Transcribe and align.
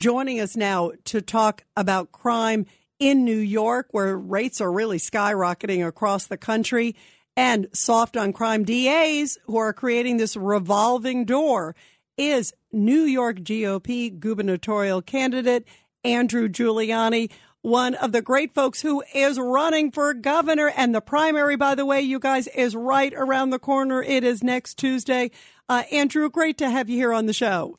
joining 0.00 0.40
us 0.40 0.56
now 0.56 0.92
to 1.04 1.20
talk 1.20 1.64
about 1.76 2.12
crime 2.12 2.66
in 2.98 3.24
New 3.24 3.38
York, 3.38 3.88
where 3.90 4.16
rates 4.16 4.60
are 4.60 4.72
really 4.72 4.98
skyrocketing 4.98 5.86
across 5.86 6.26
the 6.26 6.36
country, 6.36 6.94
and 7.36 7.68
soft 7.72 8.16
on 8.16 8.32
crime 8.32 8.64
DAs 8.64 9.38
who 9.44 9.56
are 9.56 9.72
creating 9.72 10.16
this 10.16 10.36
revolving 10.36 11.24
door, 11.24 11.74
is 12.16 12.52
New 12.72 13.02
York 13.02 13.38
GOP 13.38 14.18
gubernatorial 14.18 15.02
candidate 15.02 15.66
Andrew 16.04 16.48
Giuliani, 16.48 17.30
one 17.62 17.94
of 17.94 18.12
the 18.12 18.22
great 18.22 18.52
folks 18.52 18.82
who 18.82 19.02
is 19.14 19.38
running 19.38 19.90
for 19.90 20.14
governor. 20.14 20.72
And 20.76 20.94
the 20.94 21.00
primary, 21.00 21.56
by 21.56 21.74
the 21.74 21.86
way, 21.86 22.00
you 22.00 22.18
guys, 22.18 22.46
is 22.48 22.74
right 22.74 23.12
around 23.14 23.50
the 23.50 23.58
corner. 23.58 24.02
It 24.02 24.24
is 24.24 24.42
next 24.42 24.74
Tuesday. 24.78 25.30
Uh, 25.68 25.82
Andrew, 25.92 26.30
great 26.30 26.56
to 26.58 26.70
have 26.70 26.88
you 26.88 26.96
here 26.96 27.12
on 27.12 27.26
the 27.26 27.32
show. 27.32 27.78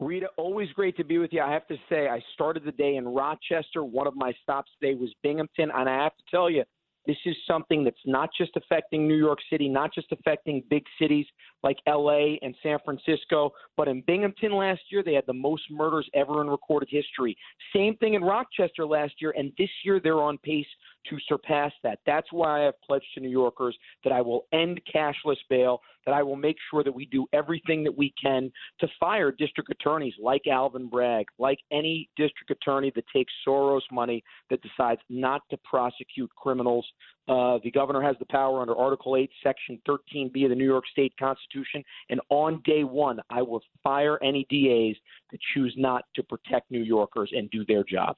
Rita, 0.00 0.28
always 0.38 0.70
great 0.72 0.96
to 0.96 1.04
be 1.04 1.18
with 1.18 1.30
you. 1.30 1.42
I 1.42 1.52
have 1.52 1.66
to 1.68 1.76
say, 1.90 2.08
I 2.08 2.22
started 2.32 2.64
the 2.64 2.72
day 2.72 2.96
in 2.96 3.06
Rochester. 3.06 3.84
One 3.84 4.06
of 4.06 4.16
my 4.16 4.32
stops 4.42 4.70
today 4.80 4.94
was 4.94 5.10
Binghamton. 5.22 5.70
And 5.74 5.88
I 5.88 6.04
have 6.04 6.16
to 6.16 6.24
tell 6.30 6.48
you, 6.48 6.64
this 7.06 7.16
is 7.26 7.36
something 7.46 7.84
that's 7.84 7.96
not 8.06 8.30
just 8.36 8.52
affecting 8.56 9.06
New 9.06 9.16
York 9.16 9.38
City, 9.50 9.68
not 9.68 9.92
just 9.92 10.10
affecting 10.12 10.62
big 10.70 10.84
cities 10.98 11.26
like 11.62 11.76
LA 11.86 12.36
and 12.42 12.54
San 12.62 12.78
Francisco, 12.84 13.52
but 13.76 13.88
in 13.88 14.02
Binghamton 14.06 14.52
last 14.52 14.80
year, 14.90 15.02
they 15.02 15.14
had 15.14 15.24
the 15.26 15.32
most 15.32 15.62
murders 15.70 16.08
ever 16.14 16.40
in 16.40 16.48
recorded 16.48 16.88
history. 16.90 17.36
Same 17.74 17.96
thing 17.96 18.14
in 18.14 18.22
Rochester 18.22 18.86
last 18.86 19.14
year, 19.18 19.34
and 19.36 19.52
this 19.58 19.70
year 19.84 20.00
they're 20.02 20.20
on 20.20 20.38
pace 20.38 20.66
to 21.08 21.16
surpass 21.28 21.72
that. 21.82 22.00
That's 22.06 22.26
why 22.32 22.62
I 22.62 22.64
have 22.64 22.80
pledged 22.86 23.06
to 23.14 23.20
New 23.20 23.30
Yorkers 23.30 23.76
that 24.04 24.12
I 24.12 24.20
will 24.20 24.46
end 24.52 24.80
cashless 24.92 25.36
bail, 25.48 25.80
that 26.06 26.14
I 26.14 26.22
will 26.22 26.36
make 26.36 26.56
sure 26.70 26.84
that 26.84 26.94
we 26.94 27.06
do 27.06 27.26
everything 27.32 27.84
that 27.84 27.96
we 27.96 28.12
can 28.22 28.50
to 28.80 28.88
fire 28.98 29.32
district 29.32 29.70
attorneys 29.70 30.14
like 30.20 30.46
Alvin 30.46 30.88
Bragg, 30.88 31.26
like 31.38 31.58
any 31.72 32.08
district 32.16 32.50
attorney 32.50 32.92
that 32.94 33.04
takes 33.14 33.32
Soros 33.46 33.80
money 33.90 34.22
that 34.50 34.60
decides 34.62 35.00
not 35.08 35.42
to 35.50 35.56
prosecute 35.58 36.30
criminals. 36.36 36.86
Uh, 37.28 37.58
the 37.62 37.70
governor 37.70 38.02
has 38.02 38.16
the 38.18 38.26
power 38.26 38.60
under 38.60 38.76
Article 38.76 39.16
8, 39.16 39.30
Section 39.42 39.80
13B 39.88 40.44
of 40.44 40.50
the 40.50 40.56
New 40.56 40.64
York 40.64 40.84
State 40.90 41.12
Constitution. 41.18 41.82
And 42.08 42.20
on 42.28 42.60
day 42.64 42.84
one, 42.84 43.20
I 43.30 43.42
will 43.42 43.62
fire 43.82 44.18
any 44.22 44.46
DAs 44.50 45.00
that 45.30 45.40
choose 45.54 45.74
not 45.76 46.04
to 46.16 46.22
protect 46.22 46.70
New 46.70 46.82
Yorkers 46.82 47.30
and 47.32 47.50
do 47.50 47.64
their 47.64 47.84
job. 47.84 48.16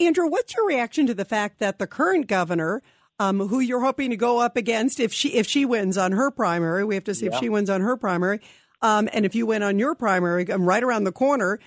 Andrew, 0.00 0.28
what's 0.28 0.54
your 0.54 0.66
reaction 0.66 1.06
to 1.06 1.14
the 1.14 1.24
fact 1.24 1.58
that 1.58 1.78
the 1.78 1.86
current 1.86 2.26
governor, 2.26 2.82
um, 3.18 3.48
who 3.48 3.60
you're 3.60 3.80
hoping 3.80 4.10
to 4.10 4.16
go 4.16 4.38
up 4.38 4.56
against 4.56 5.00
if 5.00 5.12
she 5.12 5.30
if 5.34 5.46
she 5.46 5.64
wins 5.64 5.98
on 5.98 6.12
her 6.12 6.30
primary, 6.30 6.84
we 6.84 6.94
have 6.94 7.04
to 7.04 7.14
see 7.14 7.26
yeah. 7.26 7.34
if 7.34 7.40
she 7.40 7.48
wins 7.48 7.68
on 7.68 7.80
her 7.80 7.96
primary, 7.96 8.40
um, 8.82 9.08
and 9.12 9.26
if 9.26 9.34
you 9.34 9.46
win 9.46 9.62
on 9.62 9.78
your 9.78 9.94
primary, 9.94 10.50
I'm 10.50 10.66
right 10.66 10.82
around 10.82 11.04
the 11.04 11.12
corner. 11.12 11.58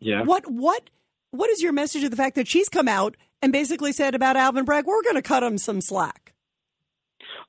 Yeah. 0.00 0.22
What 0.22 0.50
what 0.50 0.90
what 1.30 1.50
is 1.50 1.62
your 1.62 1.72
message 1.72 2.04
of 2.04 2.10
the 2.10 2.16
fact 2.16 2.36
that 2.36 2.46
she's 2.46 2.68
come 2.68 2.88
out 2.88 3.16
and 3.40 3.52
basically 3.52 3.92
said 3.92 4.14
about 4.14 4.36
Alvin 4.36 4.64
Bragg, 4.64 4.86
we're 4.86 5.02
going 5.02 5.16
to 5.16 5.22
cut 5.22 5.42
him 5.42 5.58
some 5.58 5.80
slack? 5.80 6.21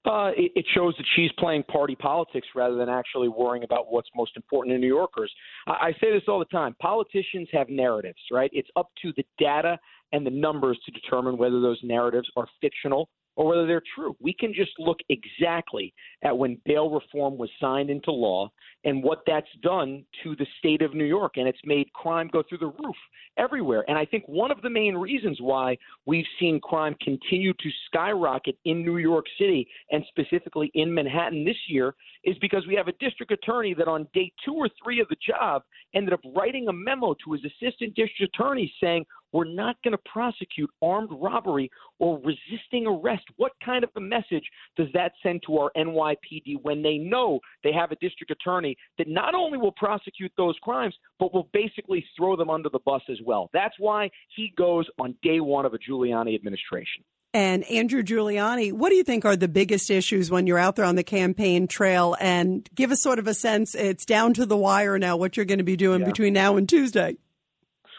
Uh, 0.06 0.32
it, 0.36 0.52
it 0.56 0.66
shows 0.73 0.94
that 0.98 1.06
she's 1.16 1.32
playing 1.40 1.64
party 1.64 1.96
politics 1.96 2.48
rather 2.56 2.76
than 2.76 2.90
actually 2.90 3.30
worrying 3.30 3.64
about 3.64 3.90
what's 3.90 4.09
most 4.16 4.36
important 4.36 4.73
to 4.73 4.78
New 4.78 4.88
Yorkers. 4.88 5.32
I, 5.66 5.72
I 5.72 5.92
say 5.94 6.12
this 6.12 6.23
all 6.28 6.40
the 6.40 6.46
time. 6.46 6.76
Politicians 6.82 7.48
have 7.54 7.70
narratives, 7.70 8.20
right? 8.31 8.50
It's 8.54 8.70
up 8.76 8.90
to 9.02 9.14
the 9.16 9.26
data 9.40 9.80
and 10.12 10.26
the 10.26 10.31
numbers 10.31 10.78
to 10.86 10.92
determine 10.92 11.38
whether 11.38 11.62
those 11.62 11.80
narratives 11.84 12.30
are 12.36 12.48
fictional 12.59 13.09
or 13.36 13.48
whether 13.48 13.66
they're 13.66 13.84
true. 13.95 14.16
We 14.20 14.34
can 14.34 14.53
just 14.53 14.72
look 14.78 15.00
exactly 15.09 15.94
at 16.23 16.38
when 16.38 16.59
bail 16.66 16.89
reform 16.89 17.38
was 17.38 17.50
signed 17.59 17.90
into 17.90 18.12
law 18.12 18.52
and 18.84 19.03
what 19.03 19.23
that's 19.25 19.48
done 19.62 20.03
to 20.23 20.36
the 20.36 20.45
state 20.59 20.81
of 20.81 20.94
New 20.94 21.06
York. 21.06 21.34
And 21.38 21.48
it's 21.48 21.59
made 21.66 21.92
crime 21.94 22.30
go 22.31 22.44
through 22.48 22.59
the 22.59 22.67
roof 22.67 22.95
everywhere. 23.38 23.84
And 23.88 23.98
I 23.98 24.06
think 24.06 24.23
one 24.28 24.52
of 24.52 24.62
the 24.62 24.70
main 24.70 24.95
reasons 24.95 25.38
why 25.42 25.78
we've 26.06 26.25
seen 26.40 26.59
crime 26.59 26.95
continue 27.02 27.53
to 27.53 27.70
skyrocket 27.88 28.58
in 28.66 28.84
New 28.84 28.98
York 28.98 29.25
City 29.40 29.68
and 29.92 30.03
specifically 30.09 30.72
in 30.75 30.94
Manhattan 30.94 31.44
this 31.44 31.58
year 31.68 31.96
is 32.24 32.38
because 32.40 32.66
we 32.68 32.75
have 32.75 32.88
a 32.88 32.94
district 32.94 33.31
attorney 33.31 33.74
that 33.74 33.88
on 33.88 34.08
day 34.13 34.31
two 34.46 34.53
or 34.53 34.69
three 34.84 35.00
of 35.00 35.08
the 35.09 35.18
job 35.28 35.63
ended 35.96 36.13
up 36.13 36.22
writing 36.35 36.68
a 36.68 36.74
memo 36.74 37.16
to 37.25 37.34
his 37.34 37.41
assistant 37.46 37.96
district 37.96 38.35
attorney 38.35 38.72
saying, 38.81 39.06
we're 39.34 39.44
not 39.44 39.76
going 39.84 39.92
to 39.92 40.02
prosecute 40.12 40.70
armed 40.82 41.10
robbery 41.12 41.70
or 42.00 42.20
resisting 42.20 42.88
arrest. 42.88 43.26
What 43.38 43.52
kind 43.64 43.84
of 43.84 43.90
a 43.98 44.00
message 44.00 44.46
does 44.78 44.88
that 44.94 45.12
send 45.22 45.42
to 45.48 45.58
our 45.58 45.72
NYPD 45.76 46.62
when 46.62 46.82
they 46.82 46.98
know 46.98 47.40
they 47.64 47.74
have 47.74 47.92
a 47.92 47.96
district 47.96 48.32
attorney 48.32 48.78
that 48.98 49.08
not 49.08 49.36
only 49.36 49.58
will 49.58 49.74
prosecute 49.74 50.32
those 50.38 50.56
crimes, 50.62 50.96
but 51.20 51.34
will 51.34 51.50
basically 51.52 52.06
throw 52.18 52.36
them 52.36 52.50
under 52.50 52.70
the 52.70 52.80
bus 52.86 53.02
as 53.10 53.18
well? 53.26 53.50
That's 53.54 53.76
why 53.80 54.10
he 54.36 54.54
goes 54.56 54.88
on 55.00 55.16
day 55.24 55.40
one 55.40 55.66
of 55.66 55.74
a 55.74 55.78
Giuliani 55.78 56.36
administration. 56.36 57.04
And 57.36 57.64
Andrew 57.64 58.04
Giuliani, 58.04 58.72
what 58.72 58.90
do 58.90 58.96
you 58.96 59.04
think 59.04 59.26
are 59.26 59.36
the 59.36 59.48
biggest 59.48 59.90
issues 59.90 60.30
when 60.30 60.46
you're 60.46 60.60
out 60.60 60.76
there 60.76 60.86
on 60.86 60.96
the 60.96 61.04
campaign 61.04 61.68
trail? 61.68 62.16
And 62.20 62.70
give 62.76 62.92
us 62.92 63.02
sort 63.02 63.18
of 63.18 63.26
a 63.26 63.34
sense, 63.34 63.74
it's 63.74 64.06
down 64.06 64.36
to 64.36 64.46
the 64.46 64.56
wire 64.56 65.00
now, 65.00 65.18
what 65.18 65.36
you're 65.36 65.48
going 65.48 65.58
to 65.58 65.64
be 65.64 65.76
doing 65.76 66.02
yeah. 66.02 66.08
between 66.08 66.34
now 66.34 66.58
and 66.58 66.70
Tuesday. 66.70 67.18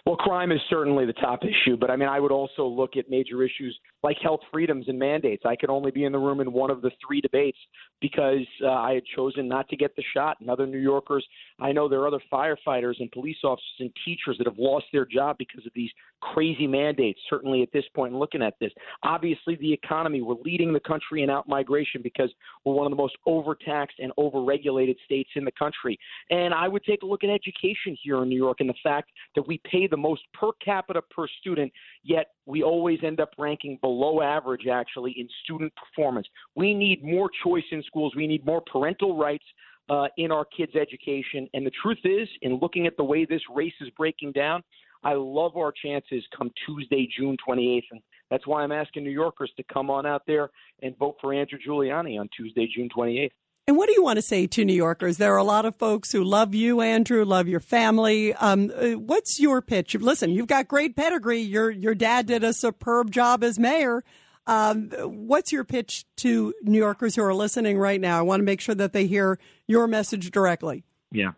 Well, 0.07 0.17
crime 0.17 0.53
is 0.53 0.61
certainly 0.69 1.07
the 1.07 1.15
top 1.15 1.41
issue, 1.45 1.79
but 1.79 1.91
I 1.91 1.97
mean, 1.97 2.11
I 2.11 2.21
would 2.21 2.31
also 2.31 2.67
look 2.67 2.97
at 2.99 3.09
major 3.09 3.43
issues 3.43 3.79
like 4.03 4.19
health 4.23 4.41
freedoms 4.53 4.87
and 4.89 4.99
mandates. 4.99 5.45
I 5.47 5.57
could 5.57 5.71
only 5.71 5.91
be 5.91 6.05
in 6.05 6.13
the 6.13 6.19
room 6.19 6.41
in 6.41 6.53
one 6.53 6.71
of 6.71 6.83
the 6.83 6.91
three 7.07 7.23
debates 7.23 7.57
because 8.05 8.47
uh, 8.63 8.69
I 8.69 8.93
had 8.93 9.03
chosen 9.17 9.49
not 9.49 9.67
to 9.71 9.77
get 9.79 9.97
the 9.97 10.05
shot. 10.13 10.37
And 10.39 10.51
other 10.51 10.67
New 10.67 10.77
Yorkers, 10.77 11.27
I 11.59 11.73
know 11.73 11.89
there 11.89 12.01
are 12.01 12.07
other 12.07 12.21
firefighters 12.31 12.97
and 13.01 13.11
police 13.13 13.39
officers 13.43 13.65
and 13.81 13.91
teachers 14.05 14.37
that 14.37 14.47
have 14.47 14.59
lost 14.59 14.85
their 14.93 15.07
job 15.07 15.37
because 15.39 15.65
of 15.65 15.73
these 15.75 15.89
crazy 16.21 16.67
mandates, 16.67 17.19
certainly 17.31 17.63
at 17.63 17.73
this 17.73 17.87
point 17.97 18.13
in 18.13 18.19
looking 18.19 18.43
at 18.43 18.59
this. 18.61 18.71
Obviously, 19.05 19.57
the 19.57 19.73
economy, 19.73 20.21
we're 20.21 20.35
leading 20.45 20.75
the 20.75 20.81
country 20.81 21.23
in 21.23 21.31
out 21.31 21.49
migration 21.49 22.03
because 22.03 22.31
we're 22.67 22.75
one 22.75 22.85
of 22.85 22.91
the 22.91 22.97
most 22.97 23.17
overtaxed 23.25 23.99
and 23.99 24.13
overregulated 24.19 24.97
states 25.07 25.31
in 25.35 25.47
the 25.47 25.53
country. 25.53 25.99
And 26.29 26.53
I 26.53 26.69
would 26.69 26.85
take 26.85 27.05
a 27.05 27.07
look 27.07 27.25
at 27.25 27.31
education 27.31 27.97
here 28.03 28.23
in 28.23 28.29
New 28.29 28.37
York 28.37 28.59
and 28.61 28.69
the 28.69 28.75
fact 28.83 29.13
that 29.35 29.49
we 29.49 29.63
pay 29.65 29.87
the 29.87 29.97
most 29.97 30.21
per 30.35 30.51
capita 30.63 31.01
per 31.01 31.27
student, 31.41 31.73
yet 32.03 32.27
we 32.45 32.63
always 32.63 32.99
end 33.03 33.21
up 33.21 33.31
ranking 33.39 33.79
below 33.81 34.21
average 34.21 34.67
actually 34.71 35.15
in 35.17 35.27
student 35.43 35.73
performance. 35.77 36.27
We 36.55 36.75
need 36.75 37.03
more 37.03 37.31
choice 37.43 37.65
in 37.71 37.83
schools. 37.95 38.15
We 38.17 38.27
need 38.27 38.45
more 38.45 38.61
parental 38.61 39.17
rights 39.17 39.45
uh, 39.89 40.07
in 40.17 40.33
our 40.33 40.45
kids' 40.45 40.73
education. 40.75 41.49
And 41.55 41.65
the 41.65 41.71
truth 41.83 41.99
is, 42.05 42.29
in 42.43 42.59
looking 42.61 42.87
at 42.87 42.97
the 42.97 43.05
way 43.05 43.25
this 43.25 43.43
race 43.55 43.75
is 43.81 43.91
breaking 43.97 44.33
down, 44.33 44.63
I 45.05 45.13
love 45.15 45.57
our 45.57 45.73
chances 45.73 46.25
come 46.37 46.51
Tuesday, 46.67 47.07
June 47.17 47.37
28th. 47.47 47.83
And 47.93 48.01
that's 48.31 48.47
why 48.47 48.63
I'm 48.63 48.73
asking 48.73 49.05
New 49.05 49.11
Yorkers 49.11 49.53
to 49.57 49.65
come 49.73 49.91
on 49.91 50.07
out 50.07 50.23
there 50.27 50.51
and 50.83 50.97
vote 50.97 51.17
for 51.21 51.35
Andrew 51.35 51.59
Giuliani 51.67 52.19
on 52.19 52.29
Tuesday, 52.37 52.69
June 52.75 52.89
28th. 52.97 53.31
And 53.67 53.79
what 53.79 53.87
do 53.87 53.95
you 53.95 54.03
want 54.03 54.19
to 54.19 54.23
say 54.23 54.47
to 54.47 54.65
New 54.65 54.75
Yorkers? 54.75 55.17
There 55.17 55.33
are 55.33 55.39
a 55.39 55.45
lot 55.45 55.65
of 55.65 55.77
folks 55.77 56.13
who 56.13 56.23
love 56.23 56.55
you, 56.55 56.83
Andrew, 56.83 57.25
love 57.25 57.49
your 57.49 57.61
family. 57.61 58.35
Um, 58.35 58.71
uh, 58.75 58.91
what's 58.91 59.41
your 59.41 59.63
pitch? 59.63 59.95
Listen, 59.95 60.31
you've 60.33 60.49
got 60.49 60.69
great 60.69 60.95
pedigree. 60.95 61.41
Your 61.41 61.71
your 61.71 61.95
dad 61.95 62.27
did 62.27 62.45
a 62.45 62.53
superb 62.53 63.11
job 63.11 63.43
as 63.43 63.59
mayor. 63.59 64.05
Um, 64.47 64.91
what's 65.01 65.53
your 65.53 65.65
pitch 65.65 66.05
to 66.19 66.55
New 66.63 66.79
Yorkers 66.79 67.17
who 67.17 67.23
are 67.23 67.35
listening 67.35 67.79
right 67.79 68.01
now? 68.01 68.19
I 68.19 68.23
want 68.23 68.41
to 68.41 68.45
make 68.45 68.61
sure 68.61 68.75
that 68.75 68.93
they 68.93 69.07
hear 69.07 69.39
your 69.67 69.87
message 69.87 70.31
directly. 70.31 70.85
Yeah. 71.11 71.33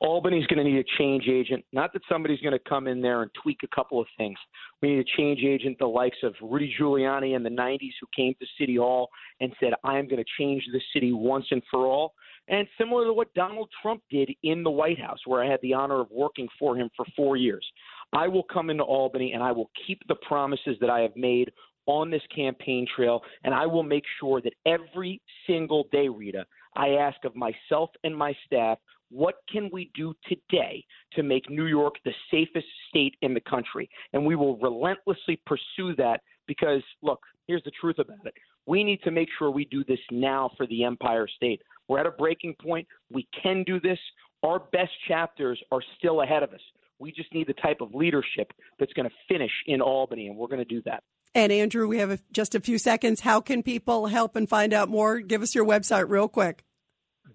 Albany's 0.00 0.46
going 0.46 0.64
to 0.64 0.64
need 0.64 0.78
a 0.78 0.98
change 0.98 1.24
agent. 1.28 1.64
Not 1.72 1.92
that 1.92 2.02
somebody's 2.08 2.40
going 2.40 2.52
to 2.52 2.68
come 2.68 2.86
in 2.86 3.00
there 3.00 3.22
and 3.22 3.30
tweak 3.42 3.58
a 3.64 3.74
couple 3.74 4.00
of 4.00 4.06
things. 4.16 4.38
We 4.80 4.90
need 4.90 5.00
a 5.00 5.16
change 5.16 5.40
agent, 5.44 5.78
the 5.78 5.86
likes 5.86 6.16
of 6.22 6.34
Rudy 6.40 6.74
Giuliani 6.78 7.36
in 7.36 7.42
the 7.42 7.50
90s, 7.50 7.92
who 8.00 8.06
came 8.16 8.34
to 8.40 8.46
City 8.58 8.76
Hall 8.76 9.08
and 9.40 9.52
said, 9.60 9.74
I 9.84 9.98
am 9.98 10.08
going 10.08 10.22
to 10.22 10.30
change 10.38 10.64
the 10.72 10.80
city 10.92 11.12
once 11.12 11.46
and 11.50 11.62
for 11.70 11.86
all. 11.86 12.14
And 12.48 12.66
similar 12.78 13.04
to 13.04 13.12
what 13.12 13.34
Donald 13.34 13.68
Trump 13.82 14.02
did 14.10 14.30
in 14.42 14.62
the 14.62 14.70
White 14.70 14.98
House, 14.98 15.18
where 15.26 15.44
I 15.44 15.50
had 15.50 15.60
the 15.62 15.74
honor 15.74 16.00
of 16.00 16.08
working 16.10 16.48
for 16.58 16.76
him 16.76 16.88
for 16.96 17.04
four 17.14 17.36
years. 17.36 17.66
I 18.12 18.26
will 18.28 18.44
come 18.44 18.70
into 18.70 18.84
Albany 18.84 19.32
and 19.32 19.42
I 19.42 19.52
will 19.52 19.70
keep 19.86 20.00
the 20.08 20.14
promises 20.14 20.76
that 20.80 20.88
I 20.88 21.00
have 21.00 21.14
made 21.14 21.52
on 21.88 22.10
this 22.10 22.22
campaign 22.34 22.86
trail, 22.94 23.22
and 23.42 23.54
I 23.54 23.66
will 23.66 23.82
make 23.82 24.04
sure 24.20 24.40
that 24.42 24.52
every 24.66 25.20
single 25.46 25.88
day, 25.90 26.08
Rita, 26.08 26.44
I 26.76 26.90
ask 26.90 27.16
of 27.24 27.34
myself 27.34 27.90
and 28.04 28.16
my 28.16 28.36
staff, 28.46 28.78
what 29.10 29.36
can 29.50 29.70
we 29.72 29.90
do 29.94 30.14
today 30.28 30.84
to 31.14 31.22
make 31.22 31.48
New 31.48 31.64
York 31.64 31.94
the 32.04 32.12
safest 32.30 32.66
state 32.90 33.16
in 33.22 33.32
the 33.32 33.40
country? 33.40 33.88
And 34.12 34.24
we 34.24 34.36
will 34.36 34.58
relentlessly 34.58 35.40
pursue 35.46 35.96
that 35.96 36.20
because, 36.46 36.82
look, 37.02 37.20
here's 37.46 37.64
the 37.64 37.72
truth 37.80 37.98
about 37.98 38.26
it. 38.26 38.34
We 38.66 38.84
need 38.84 39.00
to 39.04 39.10
make 39.10 39.30
sure 39.38 39.50
we 39.50 39.64
do 39.64 39.82
this 39.84 39.98
now 40.10 40.50
for 40.58 40.66
the 40.66 40.84
Empire 40.84 41.26
State. 41.26 41.62
We're 41.88 42.00
at 42.00 42.06
a 42.06 42.10
breaking 42.10 42.54
point. 42.60 42.86
We 43.10 43.26
can 43.42 43.64
do 43.64 43.80
this. 43.80 43.98
Our 44.42 44.58
best 44.72 44.92
chapters 45.08 45.58
are 45.72 45.80
still 45.96 46.20
ahead 46.20 46.42
of 46.42 46.52
us. 46.52 46.60
We 46.98 47.10
just 47.10 47.32
need 47.32 47.46
the 47.46 47.54
type 47.54 47.80
of 47.80 47.94
leadership 47.94 48.52
that's 48.78 48.92
going 48.92 49.08
to 49.08 49.14
finish 49.26 49.52
in 49.66 49.80
Albany, 49.80 50.26
and 50.26 50.36
we're 50.36 50.48
going 50.48 50.58
to 50.58 50.66
do 50.66 50.82
that. 50.84 51.02
And 51.34 51.52
Andrew, 51.52 51.86
we 51.86 51.98
have 51.98 52.10
a, 52.10 52.18
just 52.32 52.54
a 52.54 52.60
few 52.60 52.78
seconds. 52.78 53.20
How 53.20 53.40
can 53.40 53.62
people 53.62 54.06
help 54.06 54.36
and 54.36 54.48
find 54.48 54.72
out 54.72 54.88
more? 54.88 55.20
Give 55.20 55.42
us 55.42 55.54
your 55.54 55.64
website 55.64 56.08
real 56.08 56.28
quick. 56.28 56.64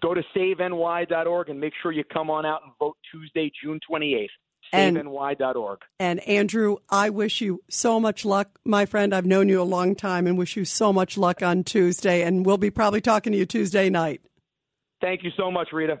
Go 0.02 0.14
to 0.14 0.22
saveny.org 0.36 1.48
and 1.48 1.60
make 1.60 1.72
sure 1.80 1.92
you 1.92 2.04
come 2.04 2.30
on 2.30 2.44
out 2.44 2.62
and 2.64 2.72
vote 2.78 2.96
Tuesday, 3.10 3.50
June 3.62 3.80
28th. 3.90 4.28
And- 4.72 4.96
saveny.org. 4.96 5.80
And 6.00 6.20
Andrew, 6.20 6.76
I 6.90 7.10
wish 7.10 7.40
you 7.40 7.62
so 7.68 8.00
much 8.00 8.24
luck, 8.24 8.58
my 8.64 8.86
friend. 8.86 9.14
I've 9.14 9.26
known 9.26 9.48
you 9.48 9.60
a 9.60 9.64
long 9.64 9.94
time 9.94 10.26
and 10.26 10.36
wish 10.36 10.56
you 10.56 10.64
so 10.64 10.92
much 10.92 11.16
luck 11.16 11.42
on 11.42 11.64
Tuesday. 11.64 12.22
And 12.22 12.44
we'll 12.44 12.58
be 12.58 12.70
probably 12.70 13.00
talking 13.00 13.32
to 13.32 13.38
you 13.38 13.46
Tuesday 13.46 13.88
night. 13.88 14.20
Thank 15.00 15.22
you 15.22 15.30
so 15.36 15.50
much, 15.50 15.68
Rita. 15.72 16.00